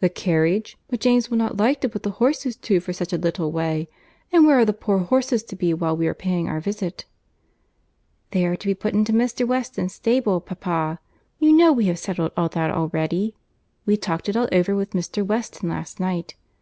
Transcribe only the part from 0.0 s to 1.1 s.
"The carriage! But